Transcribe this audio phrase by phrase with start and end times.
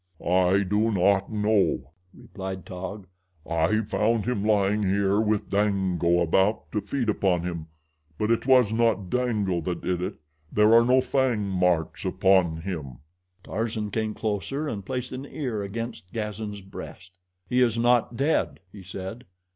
[0.27, 3.05] "I do not know," replied Taug.
[3.47, 7.67] "I found him lying here with Dango about to feed upon him;
[8.17, 10.15] but it was not Dango that did it
[10.51, 12.97] there are no fang marks upon him."
[13.43, 17.19] Tarzan came closer and placed an ear against Gazan's breast.
[17.47, 19.25] "He is not dead," he said.